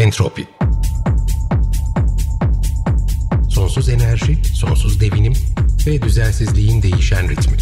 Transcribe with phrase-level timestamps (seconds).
[0.00, 0.48] Entropi
[3.48, 5.32] Sonsuz enerji, sonsuz devinim
[5.86, 7.56] ve düzensizliğin değişen ritmi.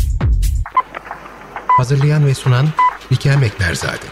[1.69, 2.69] Hazırlayan ve sunan
[3.13, 4.07] Likel Mekberzade.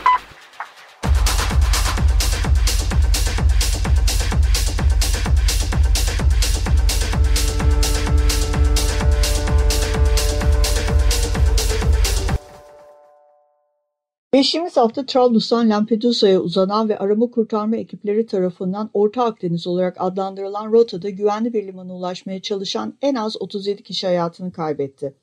[14.37, 21.11] Geçtiğimiz hafta Trablus'tan Lampedusa'ya uzanan ve arama kurtarma ekipleri tarafından Orta Akdeniz olarak adlandırılan rotada
[21.11, 25.15] güvenli bir limana ulaşmaya çalışan en az 37 kişi hayatını kaybetti.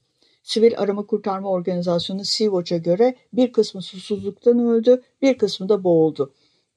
[0.44, 6.34] Sivil Arama Kurtarma Organizasyonu Sea-Watch'a göre bir kısmı susuzluktan öldü, bir kısmı da boğuldu.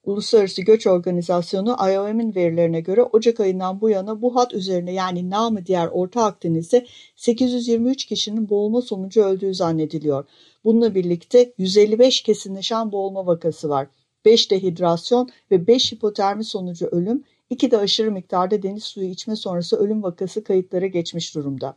[0.07, 5.65] Uluslararası Göç Organizasyonu IOM'in verilerine göre Ocak ayından bu yana bu hat üzerine yani namı
[5.65, 6.85] diğer Orta Akdeniz'de
[7.15, 10.25] 823 kişinin boğulma sonucu öldüğü zannediliyor.
[10.63, 13.87] Bununla birlikte 155 kesinleşen boğulma vakası var.
[14.25, 19.77] 5 dehidrasyon ve 5 hipotermi sonucu ölüm, 2 de aşırı miktarda deniz suyu içme sonrası
[19.77, 21.75] ölüm vakası kayıtlara geçmiş durumda.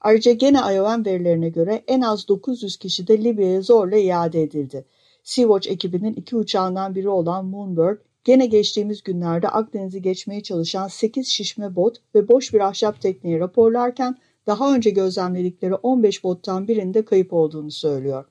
[0.00, 4.84] Ayrıca gene IOM verilerine göre en az 900 kişi de Libya'ya zorla iade edildi.
[5.26, 11.76] Sea-Watch ekibinin iki uçağından biri olan Moonbird, gene geçtiğimiz günlerde Akdeniz'i geçmeye çalışan 8 şişme
[11.76, 17.70] bot ve boş bir ahşap tekneyi raporlarken daha önce gözlemledikleri 15 bottan birinde kayıp olduğunu
[17.70, 18.24] söylüyor.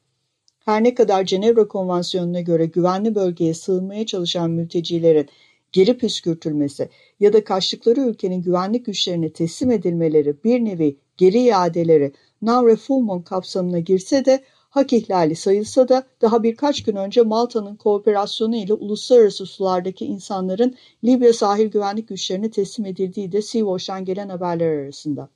[0.65, 5.29] Her ne kadar Cenevre Konvansiyonu'na göre güvenli bölgeye sığınmaya çalışan mültecilerin
[5.71, 13.23] geri püskürtülmesi ya da kaçtıkları ülkenin güvenlik güçlerine teslim edilmeleri bir nevi geri iadeleri non-refoulement
[13.23, 14.43] kapsamına girse de
[14.75, 21.33] hak ihlali sayılsa da daha birkaç gün önce Malta'nın kooperasyonu ile uluslararası sulardaki insanların Libya
[21.33, 25.29] sahil güvenlik güçlerine teslim edildiği de Sea-Watch'tan gelen haberler arasında.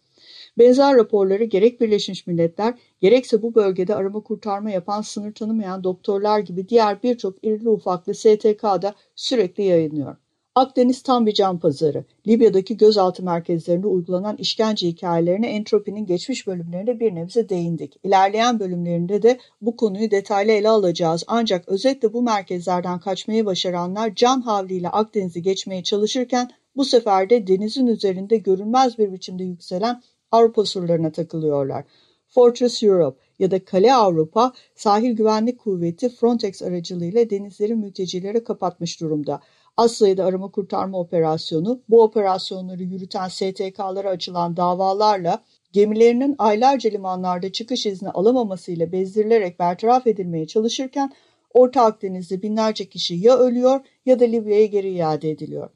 [0.57, 6.69] Benzer raporları gerek Birleşmiş Milletler gerekse bu bölgede arama kurtarma yapan sınır tanımayan doktorlar gibi
[6.69, 10.17] diğer birçok irili ufaklı STK'da sürekli yayınlıyor.
[10.55, 12.05] Akdeniz tam bir can pazarı.
[12.27, 17.95] Libya'daki gözaltı merkezlerinde uygulanan işkence hikayelerine entropinin geçmiş bölümlerinde bir nebze değindik.
[18.03, 21.23] İlerleyen bölümlerinde de bu konuyu detaylı ele alacağız.
[21.27, 27.87] Ancak özetle bu merkezlerden kaçmayı başaranlar can havliyle Akdeniz'i geçmeye çalışırken bu sefer de denizin
[27.87, 30.01] üzerinde görünmez bir biçimde yükselen
[30.31, 31.85] Avrupa surlarına takılıyorlar.
[32.27, 39.39] Fortress Europe ya da Kale Avrupa Sahil Güvenlik Kuvveti Frontex aracılığıyla denizleri mültecilere kapatmış durumda.
[39.79, 47.85] Az sayıda arama kurtarma operasyonu, bu operasyonları yürüten STK'lara açılan davalarla gemilerinin aylarca limanlarda çıkış
[47.85, 51.11] izni alamamasıyla bezdirilerek bertaraf edilmeye çalışırken
[51.53, 55.69] Orta Akdeniz'de binlerce kişi ya ölüyor ya da Libya'ya geri iade ediliyor.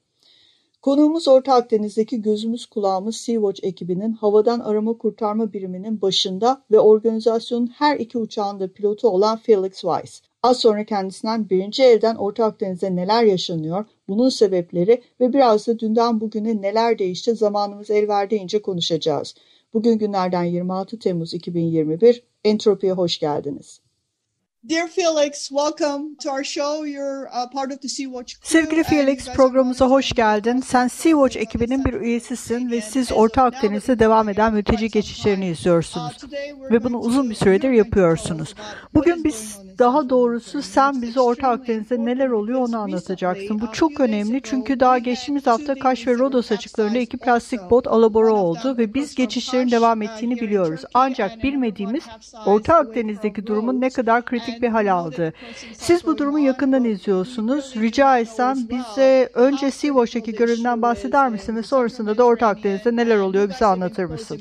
[0.81, 8.00] Konuğumuz Orta Akdeniz'deki gözümüz kulağımız Sea-Watch ekibinin havadan arama kurtarma biriminin başında ve organizasyonun her
[8.00, 10.22] iki uçağında pilotu olan Felix Weiss.
[10.44, 16.22] Az sonra kendisinden birinci elden Orta Akdeniz'de neler yaşanıyor, bunun sebepleri ve biraz da dünden
[16.22, 19.36] bugüne neler değişti zamanımız el verdiğince konuşacağız.
[19.74, 23.82] Bugün günlerden 26 Temmuz 2021, Entropi'ye hoş geldiniz.
[24.69, 26.84] Dear Felix, welcome to our show.
[26.85, 30.59] You're uh, part of the Sea-Watch Sevgili Felix, programımıza hoş geldin.
[30.59, 36.18] Sen Sea-Watch ekibinin bir üyesisin ve siz Orta Akdeniz'de devam eden mülteci geçişlerini izliyorsunuz.
[36.72, 38.56] Ve bunu uzun bir süredir yapıyorsunuz.
[38.94, 43.62] Bugün biz daha doğrusu sen bize Orta Akdeniz'de neler oluyor onu anlatacaksın.
[43.62, 48.34] Bu çok önemli çünkü daha geçtiğimiz hafta Kaş ve Rodos açıklarında iki plastik bot alabora
[48.34, 50.81] oldu ve biz geçişlerin devam ettiğini biliyoruz.
[50.94, 52.03] Ancak bilmediğimiz
[52.45, 55.34] Orta Akdeniz'deki durumun ne kadar kritik bir hal aldı.
[55.74, 57.74] Siz bu durumu yakından izliyorsunuz.
[57.75, 63.50] Rica etsem bize önce Sea-Watch'taki görevden bahseder misin ve sonrasında da Orta Akdeniz'de neler oluyor
[63.50, 64.40] bize anlatır mısın?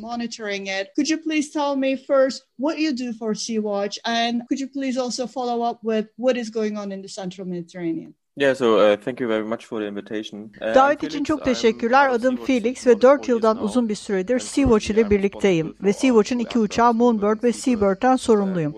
[0.96, 5.00] Could you please tell me first what you do for Sea-Watch and could you please
[5.00, 8.14] also follow up with what is going on in the central Mediterranean.
[8.36, 10.50] Yeah, so uh, thank you very much for the invitation.
[10.60, 12.08] Uh, Davet için çok teşekkürler.
[12.08, 15.74] Adım Felix ve 4 yıldan uzun bir süredir Sea-Watch ile birlikteyim.
[15.82, 18.74] Ve Sea-Watch'un iki uçağı Moonbird ve Seabird'den sorumluyum.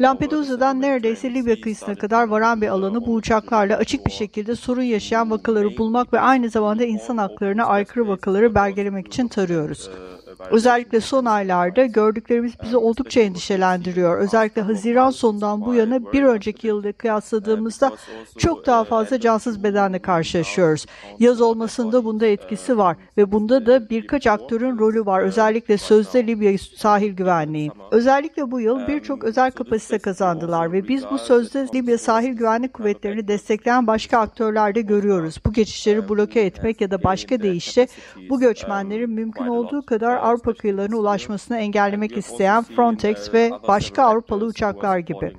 [0.00, 5.30] Lampedusa'dan neredeyse Libya kıyısına kadar varan bir alanı bu uçaklarla açık bir şekilde sorun yaşayan
[5.30, 9.90] vakaları bulmak ve aynı zamanda insan haklarına aykırı vakaları belgelemek için tarıyoruz.
[10.50, 14.18] Özellikle son aylarda gördüklerimiz bizi oldukça endişelendiriyor.
[14.18, 17.92] Özellikle Haziran sonundan bu yana bir önceki yılda kıyasladığımızda
[18.38, 20.86] çok daha fazla cansız bedenle karşılaşıyoruz.
[21.18, 25.20] Yaz olmasında bunda etkisi var ve bunda da birkaç aktörün rolü var.
[25.20, 27.70] Özellikle sözde Libya sahil güvenliği.
[27.90, 33.28] Özellikle bu yıl birçok özel kapasite kazandılar ve biz bu sözde Libya sahil güvenlik kuvvetlerini
[33.28, 35.40] destekleyen başka aktörler de görüyoruz.
[35.46, 37.88] Bu geçişleri bloke etmek ya da başka deyişle
[38.30, 44.98] bu göçmenlerin mümkün olduğu kadar Avrupa kıyılarına ulaşmasını engellemek isteyen Frontex ve başka Avrupalı uçaklar
[44.98, 45.32] gibi.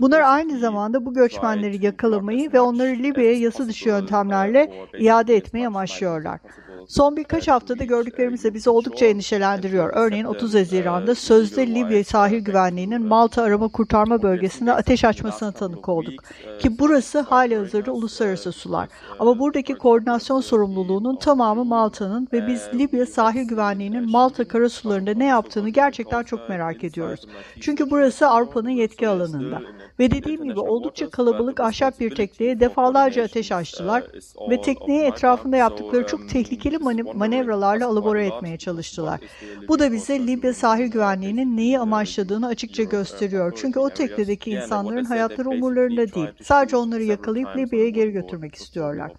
[0.00, 6.40] Bunlar aynı zamanda bu göçmenleri yakalamayı ve onları Libya'ya yasa dışı yöntemlerle iade etmeyi amaçlıyorlar.
[6.88, 9.90] Son birkaç haftada gördüklerimiz de bizi oldukça endişelendiriyor.
[9.94, 16.24] Örneğin 30 Haziran'da sözde Libya sahil güvenliğinin Malta arama kurtarma bölgesinde ateş açmasına tanık olduk.
[16.58, 18.88] Ki burası hali hazırda uluslararası sular.
[19.18, 25.68] Ama buradaki koordinasyon sorumluluğunun tamamı Malta'nın ve biz Libya sahil güvenliğinin Malta karasularında ne yaptığını
[25.68, 27.26] gerçekten çok merak ediyoruz.
[27.60, 29.62] Çünkü burası Avrupa'nın yetki alanında.
[29.98, 34.04] Ve dediğim gibi oldukça kalabalık ahşap bir tekneye defalarca ateş açtılar
[34.50, 36.78] ve tekneyi etrafında yaptıkları çok tehlikeli
[37.14, 39.20] manevralarla alabora etmeye çalıştılar.
[39.68, 43.52] Bu da bize Libya sahil güvenliğinin neyi amaçladığını açıkça gösteriyor.
[43.56, 46.28] Çünkü o teknedeki insanların hayatları umurlarında değil.
[46.42, 49.12] Sadece onları yakalayıp Libya'ya geri götürmek istiyorlar.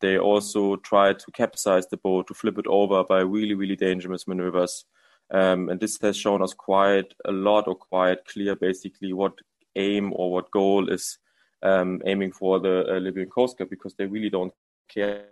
[0.00, 4.26] They also try to capsize the boat, to flip it over by really, really dangerous
[4.26, 4.84] maneuvers.
[5.30, 9.32] Um, and this has shown us quite a lot or quite clear basically what
[9.78, 11.18] aim or what goal is
[11.62, 14.52] um, aiming for the uh, Libyan Coast Guard because they really don't
[14.88, 15.26] care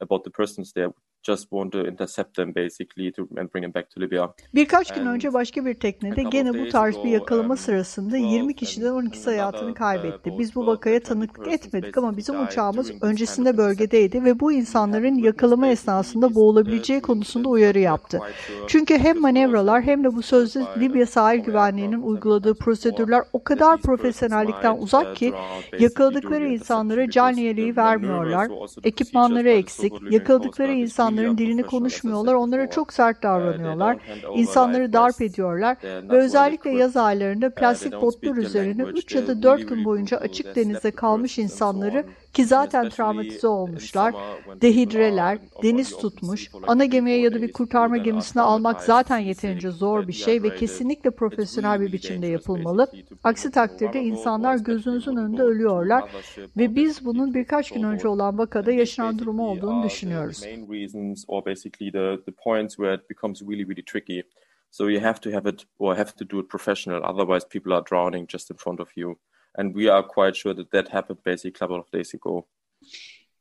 [0.00, 3.90] about the persons there just want to intercept them basically to, and bring them back
[3.90, 4.34] to Libya.
[4.54, 9.24] Birkaç gün önce başka bir teknede gene bu tarz bir yakalama sırasında 20 kişiden 12'si
[9.24, 10.30] hayatını kaybetti.
[10.38, 16.34] Biz bu vakaya tanıklık etmedik ama bizim uçağımız öncesinde bölgedeydi ve bu insanların yakalama esnasında
[16.34, 18.20] boğulabileceği konusunda uyarı yaptı.
[18.66, 24.76] Çünkü hem manevralar hem de bu sözde Libya sahil güvenliğinin uyguladığı prosedürler o kadar profesyonellikten
[24.78, 25.32] uzak ki
[25.78, 28.48] yakaladıkları insanlara can yeleği vermiyorlar,
[28.84, 33.96] ekipmanları eksik, yakaladıkları insan insanların dilini konuşmuyorlar, onlara çok sert davranıyorlar,
[34.34, 39.84] insanları darp ediyorlar ve özellikle yaz aylarında plastik botlar üzerine 3 ya da 4 gün
[39.84, 44.14] boyunca açık denizde kalmış insanları ki zaten travmatize olmuşlar,
[44.62, 50.12] dehidreler, deniz tutmuş, ana gemiye ya da bir kurtarma gemisine almak zaten yeterince zor bir
[50.12, 52.92] şey ve kesinlikle profesyonel bir biçimde yapılmalı.
[53.24, 56.04] Aksi takdirde insanlar gözünüzün önünde ölüyorlar
[56.56, 60.42] ve biz bunun birkaç gün önce olan vakada yaşanan durumu olduğunu düşünüyoruz.
[64.70, 67.84] So you have to have it or have to do it professional, otherwise people are
[67.90, 69.16] drowning just in front of you.
[69.56, 72.46] And we are quite sure that that happened basically a couple of days ago.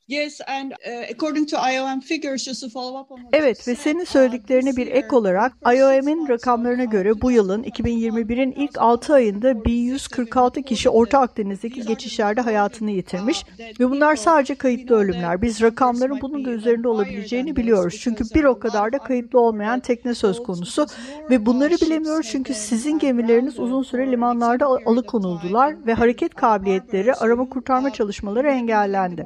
[0.07, 4.03] Yes, and uh, according to IOM figures, just to follow up on Evet ve senin
[4.03, 10.89] söylediklerine bir ek olarak IOM'in rakamlarına göre bu yılın 2021'in ilk 6 ayında 1146 kişi
[10.89, 13.45] Orta Akdeniz'deki geçişlerde hayatını yitirmiş
[13.80, 15.42] ve bunlar sadece kayıtlı ölümler.
[15.42, 18.00] Biz rakamların bunun da üzerinde olabileceğini biliyoruz.
[18.01, 20.86] Çünkü bir o kadar da kayıtlı olmayan tekne söz konusu
[21.30, 27.94] ve bunları bilemiyoruz çünkü sizin gemileriniz uzun süre limanlarda alıkonuldular ve hareket kabiliyetleri arama kurtarma
[27.94, 29.25] çalışmaları engellendi.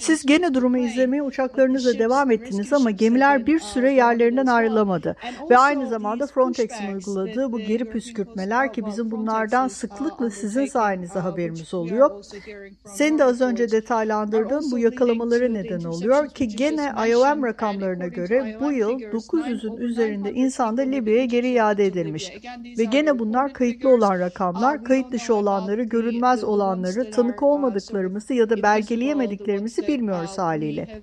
[0.00, 5.16] Siz gene durumu izlemeye uçaklarınızla devam ettiniz ama gemiler bir süre yerlerinden ayrılamadı.
[5.50, 11.74] Ve aynı zamanda Frontex'in uyguladığı bu geri püskürtmeler ki bizim bunlardan sıklıkla sizin sayenizde haberimiz
[11.74, 12.24] oluyor.
[12.86, 18.72] Senin de az önce detaylandırdığın bu yakalamaları neden oluyor ki gene IOM rakamlarına göre bu
[18.72, 22.32] yıl 900'ün üzerinde insan da Libya'ya geri iade edilmiş.
[22.78, 28.62] Ve gene bunlar kayıtlı olan rakamlar, kayıt dışı olanları, görünmez olanları, tanık olmadıklarımızı ya da
[28.62, 31.02] belgeleyemediklerimizi bilmiyoruz haliyle.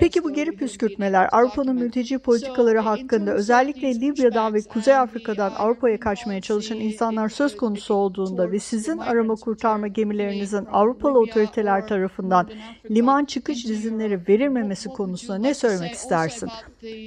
[0.00, 6.40] Peki bu geri püskürtmeler Avrupa'nın mülteci politikaları hakkında özellikle Libya'dan ve Kuzey Afrika'dan Avrupa'ya kaçmaya
[6.40, 12.48] çalışan insanlar söz konusu olduğunda ve sizin arama kurtarma gemilerinizin Avrupalı otoriteler tarafından
[12.90, 16.48] liman çıkış izinleri verilmemesi konusunda ne söylemek istersin?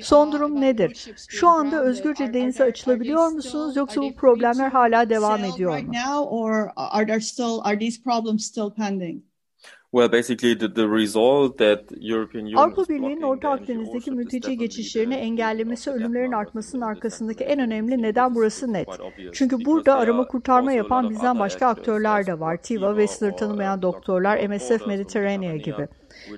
[0.03, 1.13] Son durum nedir?
[1.29, 5.91] Şu anda özgürce denize açılabiliyor musunuz yoksa bu problemler hala devam ediyor mu?
[9.91, 15.91] Well, basically the, the result that European Union Avrupa Birliği'nin Orta Akdeniz'deki mülteci geçişlerini engellemesi
[15.91, 18.87] ölümlerin artmasının arkasındaki en önemli neden burası net.
[19.33, 22.57] Çünkü burada arama kurtarma yapan bizden başka aktörler de var.
[22.57, 25.87] TIVA ve sınır tanımayan doktorlar, MSF Mediterranean gibi.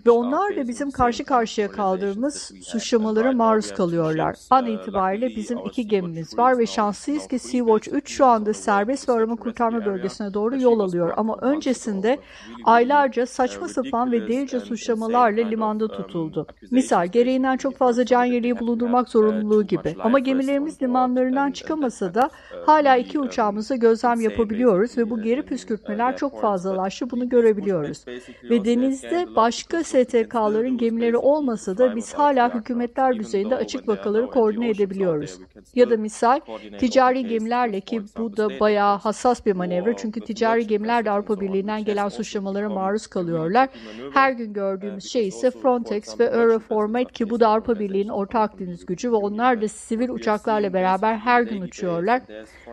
[0.05, 4.35] Ve onlar da bizim karşı karşıya kaldığımız suçlamalara maruz kalıyorlar.
[4.49, 9.13] An itibariyle bizim iki gemimiz var ve şanslıyız ki Sea-Watch 3 şu anda serbest ve
[9.13, 11.13] arama kurtarma bölgesine doğru yol alıyor.
[11.17, 12.19] Ama öncesinde
[12.63, 16.47] aylarca saçma sapan ve delice suçlamalarla limanda tutuldu.
[16.71, 19.95] Misal gereğinden çok fazla can yeleği bulundurmak zorunluluğu gibi.
[19.99, 22.29] Ama gemilerimiz limanlarından çıkamasa da
[22.65, 27.09] hala iki uçağımızda gözlem yapabiliyoruz ve bu geri püskürtmeler çok fazlalaştı.
[27.11, 28.05] Bunu görebiliyoruz.
[28.43, 35.39] Ve denizde başka STK'ların gemileri olmasa da biz hala hükümetler düzeyinde açık vakaları koordine edebiliyoruz.
[35.75, 36.39] Ya da misal
[36.79, 41.83] ticari gemilerle ki bu da bayağı hassas bir manevra çünkü ticari gemiler de Avrupa Birliği'nden
[41.83, 43.69] gelen suçlamalara maruz kalıyor alıyorlar.
[44.13, 48.85] Her gün gördüğümüz şey ise Frontex ve Euroformat ki bu da Avrupa Birliği'nin Orta Akdeniz
[48.85, 52.21] gücü ve onlar da sivil uçaklarla beraber her gün uçuyorlar.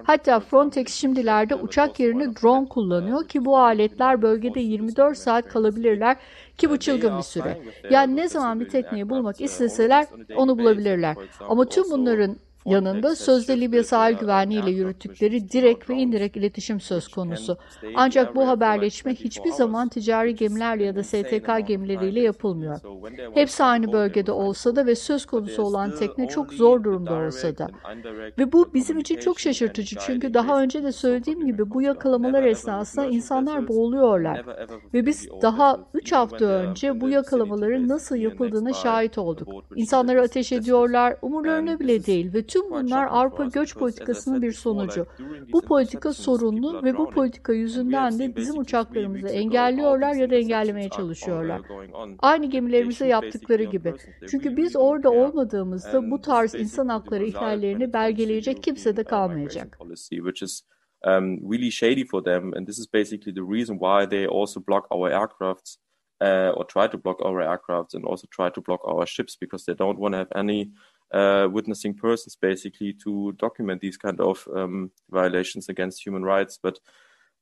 [0.03, 6.17] Hatta Frontex şimdilerde uçak yerine drone kullanıyor ki bu aletler bölgede 24 saat kalabilirler
[6.59, 7.59] ki bu çılgın bir süre.
[7.91, 11.17] Yani ne zaman bir tekneyi bulmak isteseler onu bulabilirler.
[11.49, 12.37] Ama tüm bunların
[12.67, 17.59] yanında sözde Libya sahil güvenliği ile yürüttükleri direkt ve indirekt iletişim söz konusu.
[17.95, 22.81] Ancak bu haberleşme hiçbir zaman ticari gemilerle ya da STK gemileriyle yapılmıyor.
[23.35, 27.69] Hepsi aynı bölgede olsa da ve söz konusu olan tekne çok zor durumda olsa da.
[28.39, 33.07] Ve bu bizim için çok şaşırtıcı çünkü daha önce de söylediğim gibi bu yakalamalar esnasında
[33.07, 34.47] insanlar boğuluyorlar.
[34.95, 39.49] Ve biz daha 3 hafta önce bu yakalamaların nasıl yapıldığına şahit olduk.
[39.77, 45.07] İnsanları ateş ediyorlar, umurlarına bile değil ve tüm bunlar Avrupa göç politikasının bir sonucu.
[45.53, 51.61] Bu politika sorunlu ve bu politika yüzünden de bizim uçaklarımızı engelliyorlar ya da engellemeye çalışıyorlar.
[52.19, 53.95] Aynı gemilerimize yaptıkları gibi.
[54.31, 59.79] Çünkü biz orada olmadığımızda bu tarz insan hakları ihlallerini belgeleyecek kimse de kalmayacak.
[61.07, 64.87] Um, really shady for them, and this is basically the reason why they also block
[64.91, 65.77] our aircrafts
[66.21, 69.65] uh, or try to block our aircrafts and also try to block our ships because
[69.65, 70.73] they don't want to have any
[71.15, 76.59] uh, witnessing persons basically to document these kind of um, violations against human rights.
[76.65, 76.79] But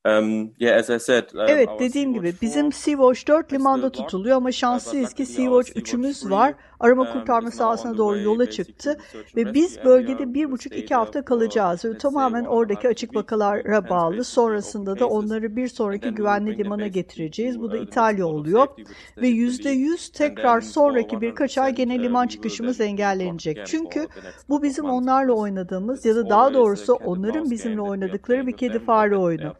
[0.06, 0.52] Um,
[1.48, 6.54] evet dediğim gibi bizim Sea-Watch 4 limanda tutuluyor ama şanslıyız ki Sea-Watch 3'ümüz var.
[6.80, 8.98] Arama um, kurtarma sahasına doğru yola çıktı
[9.36, 14.24] ve biz bölgede bir buçuk iki hafta kalacağız ve tamamen oradaki açık vakalara bağlı.
[14.24, 17.60] Sonrasında da onları bir sonraki güvenli limana getireceğiz.
[17.60, 18.66] Bu da İtalya oluyor
[19.16, 23.66] ve yüzde yüz tekrar sonraki birkaç ay gene liman çıkışımız engellenecek.
[23.66, 24.06] Çünkü
[24.48, 29.54] bu bizim onlarla oynadığımız ya da daha doğrusu onların bizimle oynadıkları bir kedi fare oyunu.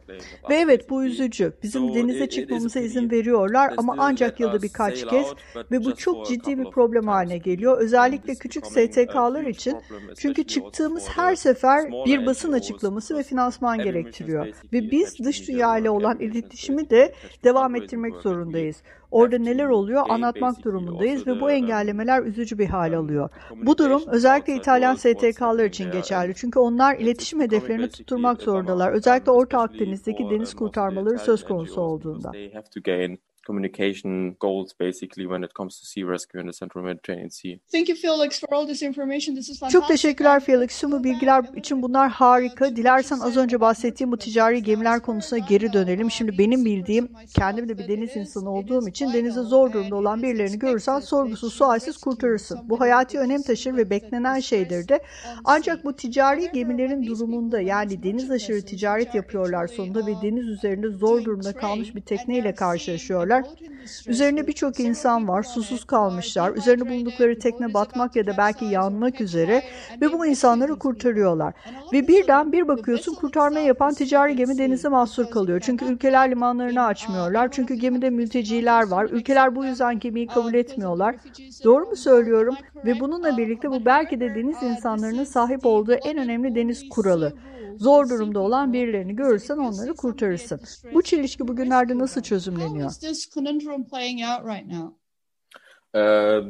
[0.49, 1.53] Ve evet bu üzücü.
[1.63, 5.27] Bizim denize çıkmamıza izin veriyorlar ama ancak yılda birkaç kez
[5.71, 7.77] ve bu çok ciddi bir problem haline geliyor.
[7.77, 9.77] Özellikle küçük STK'lar için.
[10.17, 14.47] Çünkü çıktığımız her sefer bir basın açıklaması ve finansman gerektiriyor.
[14.73, 18.83] Ve biz dış dünya ile olan iletişimi de devam ettirmek zorundayız.
[19.11, 23.29] Orada neler oluyor anlatmak durumundayız ve bu engellemeler üzücü bir hal alıyor.
[23.63, 26.33] Bu durum özellikle İtalyan STK'lar için geçerli.
[26.35, 28.91] Çünkü onlar iletişim hedeflerini tutturmak zorundalar.
[28.91, 32.31] Özellikle Orta Akdeniz'deki deniz kurtarmaları söz konusu olduğunda
[33.47, 37.59] communication goals basically when it comes to sea rescue in the Central Mediterranean Sea.
[37.71, 39.35] Thank you Felix for all this information.
[39.35, 39.79] This is fantastic.
[39.79, 40.79] Çok teşekkürler Felix.
[40.79, 42.75] Tüm bu bilgiler için bunlar harika.
[42.75, 46.11] Dilersen az önce bahsettiğim bu ticari gemiler konusuna geri dönelim.
[46.11, 50.59] Şimdi benim bildiğim, kendim de bir deniz insanı olduğum için denize zor durumda olan birilerini
[50.59, 52.59] görürsen sorgusuz sualsiz kurtarırsın.
[52.63, 54.99] Bu hayati önem taşır ve beklenen şeydir de.
[55.45, 61.25] Ancak bu ticari gemilerin durumunda yani deniz aşırı ticaret yapıyorlar sonunda ve deniz üzerinde zor
[61.25, 64.11] durumda kalmış bir tekneyle karşılaşıyorlar etmişler.
[64.11, 66.55] Üzerine birçok insan var, susuz kalmışlar.
[66.55, 69.63] Üzerine bulundukları tekne batmak ya da belki yanmak üzere
[70.01, 71.53] ve bu insanları kurtarıyorlar.
[71.93, 75.59] Ve birden bir bakıyorsun kurtarmayı yapan ticari gemi denize mahsur kalıyor.
[75.65, 77.49] Çünkü ülkeler limanlarını açmıyorlar.
[77.51, 79.07] Çünkü gemide mülteciler var.
[79.11, 81.15] Ülkeler bu yüzden gemiyi kabul etmiyorlar.
[81.63, 82.55] Doğru mu söylüyorum?
[82.85, 87.33] Ve bununla birlikte bu belki de deniz insanlarının sahip olduğu en önemli deniz kuralı
[87.79, 90.61] zor durumda olan birilerini görürsen onları kurtarırsın.
[90.93, 92.93] Bu çelişki bugünlerde nasıl çözümleniyor?
[95.97, 96.43] Uh,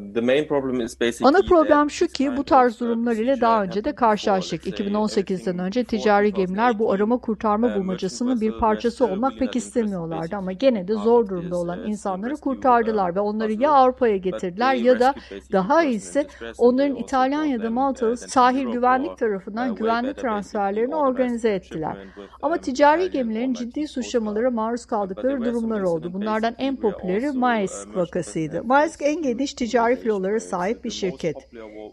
[1.23, 4.67] Ana problem şu ki bu tarz durumlar ile daha önce de karşılaştık.
[4.67, 10.87] 2018'den önce ticari gemiler bu arama kurtarma bulmacasının bir parçası olmak pek istemiyorlardı ama gene
[10.87, 15.13] de zor durumda olan insanları kurtardılar ve onları ya Avrupa'ya getirdiler ya da
[15.51, 16.27] daha iyisi
[16.57, 21.97] onların İtalyan ya da Maltalı sahil güvenlik tarafından güvenli transferlerini organize ettiler.
[22.41, 26.13] Ama ticari gemilerin ciddi suçlamalara maruz kaldıkları durumlar oldu.
[26.13, 28.63] Bunlardan en popüleri Maersk vakasıydı.
[28.63, 31.35] Maersk en geniş ticari filolara sahip bir şirket.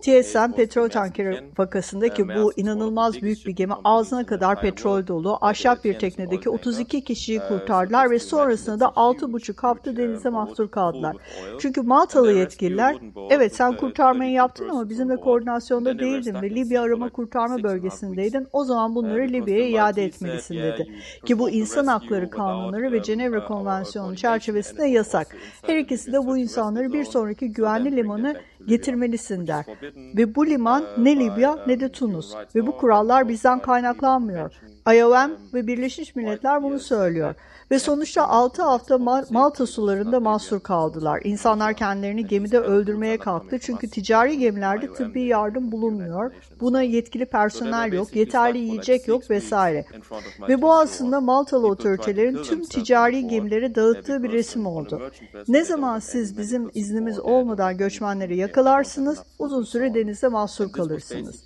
[0.02, 5.98] TSM petrol tankeri vakasındaki bu inanılmaz büyük bir gemi ağzına kadar petrol dolu ahşap bir
[5.98, 11.16] teknedeki 32 kişiyi kurtardılar ve sonrasında da 6,5 hafta denize mahsur kaldılar.
[11.58, 12.96] Çünkü Maltalı yetkililer
[13.30, 18.94] evet sen kurtarmayı yaptın ama bizimle koordinasyonda değildin ve Libya arama kurtarma bölgesindeydin o zaman
[18.94, 20.86] bunları Libya'ya iade etmelisin dedi.
[21.24, 25.36] Ki bu insan hakları kanunları ve Cenevre Konvansiyonu çerçevesinde yasak.
[25.62, 29.64] Her ikisi de bu insanları bir sonraki sonraki güvenli limanı getirmelisin der.
[30.16, 32.35] Ve bu liman ne Libya ne de Tunus.
[32.54, 34.52] Ve bu kurallar bizden kaynaklanmıyor.
[34.94, 37.35] IOM ve Birleşmiş Milletler bunu söylüyor.
[37.71, 38.99] Ve sonuçta 6 hafta
[39.30, 41.21] Malta sularında mahsur kaldılar.
[41.25, 46.33] İnsanlar kendilerini gemide öldürmeye kalktı çünkü ticari gemilerde tıbbi yardım bulunmuyor.
[46.61, 49.85] Buna yetkili personel yok, yeterli yiyecek yok vesaire.
[50.49, 55.02] Ve bu aslında Maltalı otoritelerin tüm ticari gemilere dağıttığı bir resim oldu.
[55.49, 61.44] Ne zaman siz bizim iznimiz olmadan göçmenleri yakalarsınız, uzun süre denizde mahsur kalırsınız.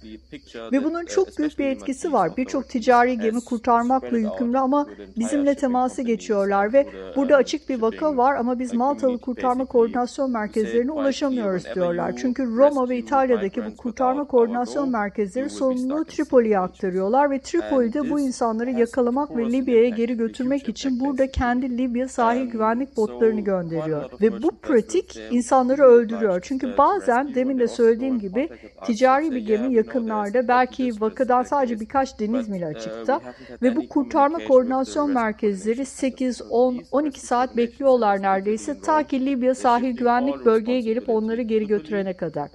[0.72, 2.36] Ve bunun çok büyük bir etkisi var.
[2.36, 4.86] Birçok ticari gemi kurtarmakla yükümlü ama
[5.16, 6.86] bizimle teması geçiyorlar ve
[7.16, 12.14] burada açık bir vaka var ama biz Maltalı kurtarma koordinasyon merkezlerine ulaşamıyoruz diyorlar.
[12.16, 18.70] Çünkü Roma ve İtalya'daki bu kurtarma koordinasyon merkezleri sorumluluğu Tripoli'ye aktarıyorlar ve Tripoli'de bu insanları
[18.70, 24.04] yakalamak ve Libya'ya geri götürmek için burada kendi Libya sahil güvenlik botlarını gönderiyor.
[24.20, 26.40] Ve bu pratik insanları öldürüyor.
[26.42, 28.48] Çünkü bazen demin de söylediğim gibi
[28.84, 33.20] ticari bir gemi yakınlarda belki vakadan sadece birkaç deniz mili açıkta
[33.62, 39.96] ve bu kurtarma koordinasyon merkezleri 8, 10, 12 saat bekliyorlar neredeyse ta ki Libya sahil
[39.96, 42.50] güvenlik bölgeye gelip onları geri götürene kadar.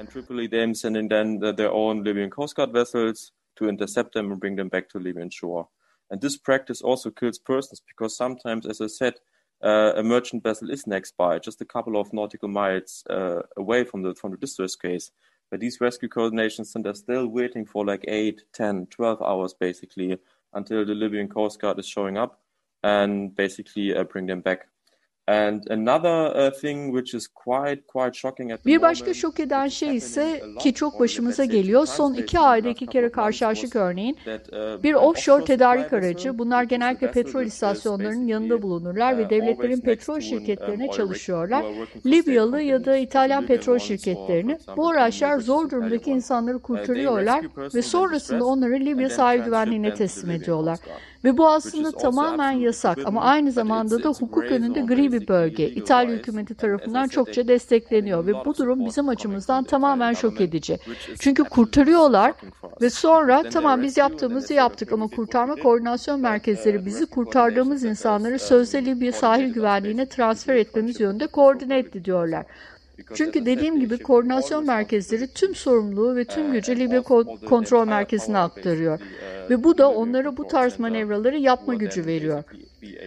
[3.55, 5.67] to intercept them and bring them back to Libyan shore.
[6.09, 9.13] And this practice also kills persons because sometimes, as I said,
[9.63, 13.83] uh, a merchant vessel is next by, just a couple of nautical miles uh, away
[13.83, 15.11] from the from the distress case.
[15.49, 20.17] But these rescue coordination centers still waiting for like 8, 10, 12 hours basically
[20.53, 22.39] until the Libyan Coast Guard is showing up
[22.83, 24.67] and basically uh, bring them back.
[25.29, 25.35] Uh,
[28.65, 31.85] bir başka şok eden şey ise ki çok başımıza geliyor.
[31.85, 34.17] Son iki ayda iki kere karşılaştık örneğin.
[34.27, 36.37] Uh, bir offshore tedarik aracı.
[36.39, 41.65] Bunlar genellikle petrol istasyonlarının yanında bulunurlar ve devletlerin petrol şirketlerine çalışıyorlar.
[42.05, 44.57] Libyalı ya da İtalyan petrol şirketlerini.
[44.77, 50.79] Bu araçlar zor durumdaki insanları kurtarıyorlar ve sonrasında onları Libya sahil güvenliğine teslim ediyorlar.
[51.23, 55.69] Ve bu aslında tamamen yasak ama aynı zamanda da hukuk önünde gri bir bölge.
[55.69, 60.79] İtalya hükümeti tarafından çokça destekleniyor ve bu durum bizim açımızdan tamamen şok edici.
[61.19, 62.33] Çünkü kurtarıyorlar
[62.81, 69.11] ve sonra tamam biz yaptığımızı yaptık ama kurtarma koordinasyon merkezleri bizi kurtardığımız insanları sözde Libya
[69.11, 72.45] sahil güvenliğine transfer etmemiz yönünde koordine etti diyorlar.
[73.13, 77.01] Çünkü dediğim gibi koordinasyon merkezleri tüm sorumluluğu ve tüm gücü Libya
[77.49, 78.99] kontrol merkezine aktarıyor.
[79.49, 82.43] Ve bu da onlara bu tarz manevraları yapma gücü veriyor.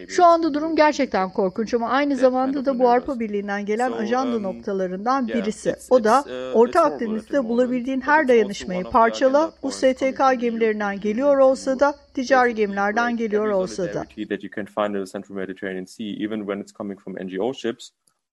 [0.08, 5.28] Şu anda durum gerçekten korkunç ama aynı zamanda da bu Avrupa Birliği'nden gelen ajanda noktalarından
[5.28, 5.76] birisi.
[5.90, 9.52] O da Orta Akdeniz'de bulabildiğin her dayanışmayı parçala.
[9.62, 14.04] Bu STK gemilerinden geliyor olsa da ticari gemilerden geliyor olsa da.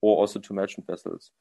[0.02, 1.32] or also to merchant vessels.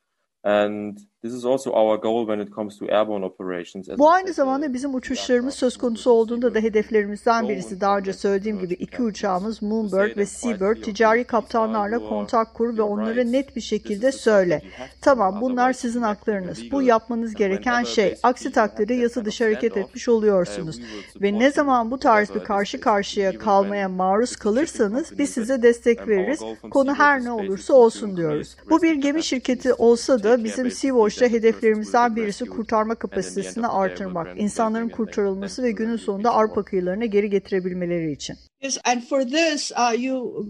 [0.45, 3.89] And this is also our goal when it comes to airborne operations.
[3.99, 7.81] Bu aynı zamanda bizim uçuşlarımız söz konusu olduğunda da hedeflerimizden birisi.
[7.81, 13.25] Daha önce söylediğim gibi iki uçağımız Moonbird ve Seabird ticari kaptanlarla kontak kur ve onlara
[13.25, 14.63] net bir şekilde söyle.
[15.01, 16.71] Tamam bunlar sizin haklarınız.
[16.73, 18.15] Bu yapmanız gereken şey.
[18.23, 20.81] Aksi takdirde yasa dışı hareket etmiş oluyorsunuz.
[21.23, 26.41] Ve ne zaman bu tarz bir karşı karşıya kalmaya maruz kalırsanız biz size destek veririz.
[26.71, 28.57] Konu her ne olursa olsun diyoruz.
[28.71, 30.71] Bu bir gemi şirketi olsa da bizim
[31.13, 38.13] Sea-Watch'ta hedeflerimizden birisi kurtarma kapasitesini artırmak, insanların kurtarılması ve günün sonunda Avrupa kıyılarına geri getirebilmeleri
[38.13, 38.37] için.
[38.63, 38.69] Uh,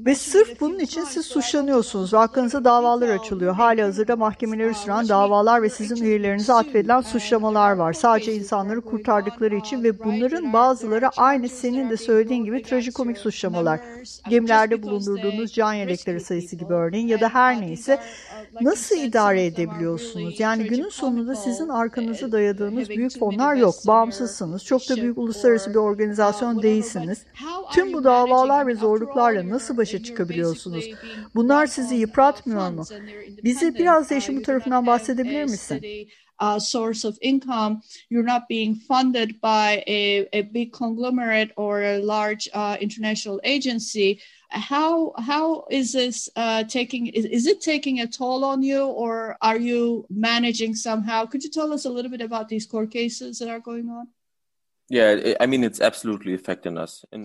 [0.06, 3.54] ve sırf bunun için siz suçlanıyorsunuz hakkınızda davalar açılıyor.
[3.54, 7.92] Hali hazırda mahkemeleri süren davalar ve sizin üyelerinize atfedilen suçlamalar var.
[7.92, 13.80] Sadece insanları kurtardıkları için ve bunların bazıları aynı senin de söylediğin gibi trajikomik suçlamalar.
[14.28, 18.00] Gemilerde bulundurduğunuz can yelekleri sayısı gibi örneğin ya da her neyse
[18.60, 20.40] nasıl idare edebiliyorsunuz?
[20.40, 23.74] Yani günün sonunda sizin arkanızı dayadığınız büyük fonlar yok.
[23.86, 24.64] Bağımsızsınız.
[24.64, 27.22] Çok da büyük uluslararası bir organizasyon değilsiniz.
[27.72, 30.84] Tüm bu davalar ve zorluklarla nasıl başa çıkabiliyorsunuz?
[31.34, 32.84] Bunlar sizi yıpratmıyor mu?
[33.44, 36.08] Bize biraz da işin bu tarafından bahsedebilir misin?
[36.42, 37.82] uh, source of income.
[38.10, 44.20] You're not being funded by a, a big conglomerate or a large uh, international agency.
[44.50, 47.06] How how is this uh, taking?
[47.06, 51.24] Is, is it taking a toll on you, or are you managing somehow?
[51.24, 54.08] Could you tell us a little bit about these court cases that are going on?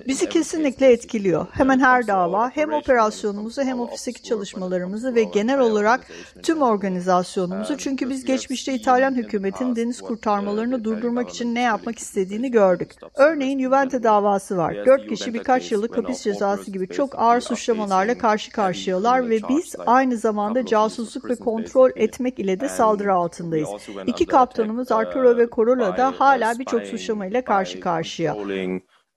[0.08, 1.48] Bizi kesinlikle etkiliyor.
[1.52, 6.08] Hemen her dava hem operasyonumuzu hem ofisteki çalışmalarımızı ve genel olarak
[6.44, 12.92] tüm organizasyonumuzu çünkü biz geçmişte İtalyan hükümetin deniz kurtarmalarını durdurmak için ne yapmak istediğini gördük.
[13.16, 14.86] Örneğin Juventus davası var.
[14.86, 20.18] Dört kişi birkaç yıllık hapis cezası gibi çok ağır suçlamalarla karşı karşıyalar ve biz aynı
[20.18, 23.70] zamanda casusluk ve kontrol etmek ile de saldırı altındayız.
[24.08, 28.36] İki kaptanımız Arturo ve Corolla da hala birçok suçlamayla karşı karşıya.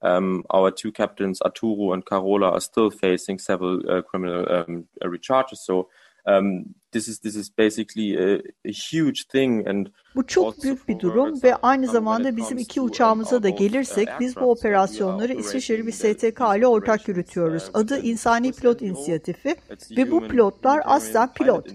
[0.03, 5.57] Um, our two captains, Arturo and Carola, are still facing several uh, criminal um, recharges.
[5.57, 5.89] So
[6.25, 10.99] um, this is this is basically a, a huge thing and bu çok büyük bir
[10.99, 16.41] durum ve aynı zamanda bizim iki uçağımıza da gelirsek biz bu operasyonları İsviçreli bir STK
[16.57, 17.63] ile ortak yürütüyoruz.
[17.73, 19.55] Adı İnsani Pilot İnisiyatifi
[19.97, 21.67] ve bu pilotlar aslen pilot.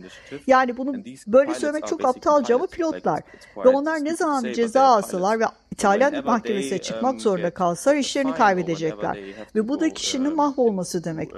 [0.46, 0.94] Yani bunu
[1.26, 3.22] böyle söylemek çok aptalca ama pilotlar.
[3.64, 9.18] Ve onlar ne zaman ceza alsalar ve İtalyan mahkemesine çıkmak zorunda kalsalar işlerini kaybedecekler.
[9.54, 11.30] Ve bu da kişinin mahvolması demek.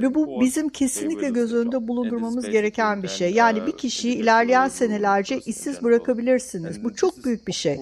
[0.00, 3.19] Ve bu bizim kesinlikle göz önünde bulundurmamız gereken bir şey.
[3.28, 6.84] Yani bir kişiyi ilerleyen senelerce işsiz bırakabilirsiniz.
[6.84, 7.80] Bu çok büyük bir şey.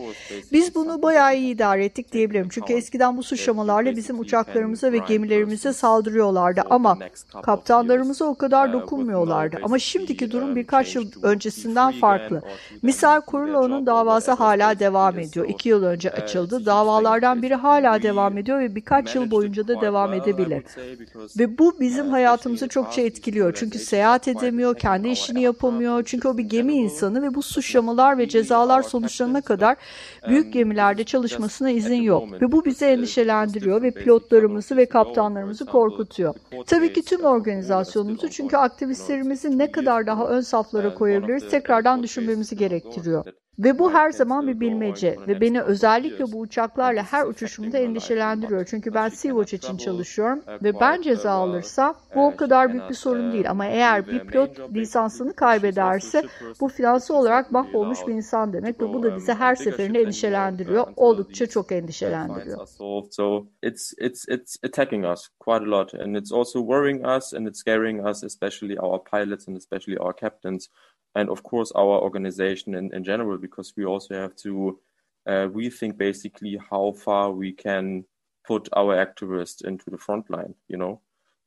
[0.52, 2.48] Biz bunu bayağı iyi idare ettik diyebilirim.
[2.50, 6.98] Çünkü eskiden bu suçlamalarla bizim uçaklarımıza ve gemilerimize saldırıyorlardı ama
[7.42, 9.56] kaptanlarımıza o kadar dokunmuyorlardı.
[9.62, 12.42] Ama şimdiki durum birkaç yıl öncesinden farklı.
[12.82, 15.48] Misal Kurula'nın davası hala devam ediyor.
[15.48, 16.66] İki yıl önce açıldı.
[16.66, 20.62] Davalardan biri hala devam ediyor ve birkaç yıl boyunca da devam edebilir.
[21.38, 23.54] Ve bu bizim hayatımızı çokça etkiliyor.
[23.56, 26.02] Çünkü seyahat edemiyor, kendi işini yapamıyor.
[26.06, 29.76] Çünkü o bir gemi insanı ve bu suçlamalar ve cezalar sonuçlanana kadar
[30.28, 32.42] büyük gemilerde çalışmasına izin yok.
[32.42, 36.34] Ve bu bizi endişelendiriyor ve pilotlarımızı ve kaptanlarımızı korkutuyor.
[36.66, 43.24] Tabii ki tüm organizasyonumuzu çünkü aktivistlerimizi ne kadar daha ön saflara koyabiliriz tekrardan düşünmemizi gerektiriyor.
[43.58, 48.64] Ve bu her zaman bir bilmece ve beni özellikle bu uçaklarla her uçuşumda endişelendiriyor.
[48.70, 53.32] Çünkü ben Sea-Watch için çalışıyorum ve ben ceza alırsam bu o kadar büyük bir sorun
[53.32, 53.50] değil.
[53.50, 56.22] Ama eğer bir pilot lisansını kaybederse
[56.60, 60.86] bu finansal olarak mahvolmuş bir insan demek ve bu da bizi her seferinde endişelendiriyor.
[60.96, 62.68] Oldukça çok endişelendiriyor.
[63.62, 67.60] İt's it's it's attacking us quite a lot and it's also worrying us and it's
[67.60, 70.68] scaring us especially our pilots and especially our captains
[71.14, 74.78] and of course our organization in, in general because we also have to
[75.26, 78.04] uh, rethink basically how far we can
[78.46, 81.00] put our activists into the front line you know?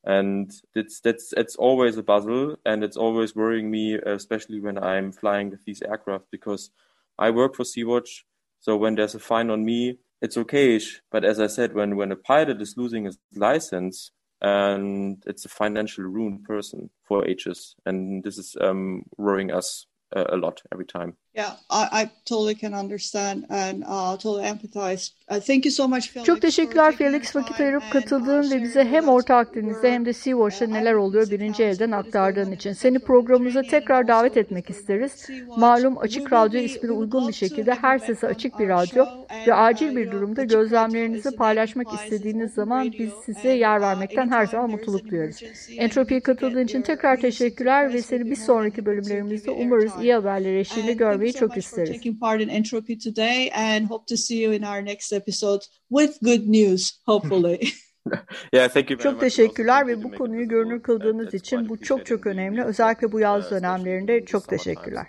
[0.04, 5.12] And it's that's it's always a puzzle and it's always worrying me especially when i'm
[5.12, 6.72] flying with these aircraft because
[7.20, 8.26] i work for sea-watch
[8.60, 10.80] so when there's a fine on me it's okay
[11.12, 14.10] but as i said when when a pilot is losing his license
[14.42, 20.26] and it's a financial ruined person for ages and this is um, worrying us uh,
[20.30, 25.12] a lot every time Yeah, I, I totally can understand and uh, totally empathize.
[25.30, 26.26] Uh, thank you so much, Felix.
[26.26, 30.94] Çok teşekkürler Felix vakit ayırıp katıldığın ve bize hem Orta Akdeniz'de hem de Sea-Watch'ta neler
[30.94, 32.74] oluyor birinci elden aktardığın için.
[32.74, 35.28] Seni programımıza tekrar davet etmek isteriz.
[35.58, 39.06] Malum Açık Radyo ismine uygun bir şekilde her sesi açık bir radyo
[39.48, 45.10] ve acil bir durumda gözlemlerinizi paylaşmak istediğiniz zaman biz size yer vermekten her zaman mutluluk
[45.10, 45.44] duyarız.
[45.78, 51.21] Entropi'ye katıldığın için tekrar teşekkürler ve seni bir sonraki bölümlerimizde umarız iyi haberler eşliğinde görmek
[51.22, 51.92] görmeyi çok isteriz.
[51.92, 56.22] taking part in Entropy today and hope to see you in our next episode with
[56.22, 57.60] good news, hopefully.
[58.54, 62.28] yeah, thank you very çok teşekkürler ve bu konuyu görünür kıldığınız için bu çok çok
[62.28, 62.64] önemli.
[62.64, 65.08] Özellikle bu yaz dönemlerinde çok teşekkürler.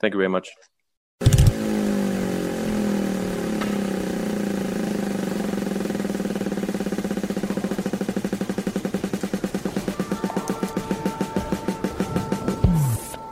[0.00, 0.48] Thank you very much.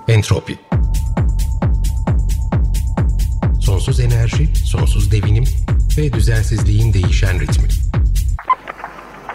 [0.08, 0.71] Entropi
[3.82, 5.44] Sonsuz enerji, sonsuz devinim
[5.98, 7.68] ve düzensizliğin değişen ritmi.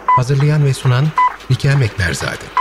[0.06, 1.06] Hazırlayan ve sunan
[1.50, 2.57] Likel Mekberzade.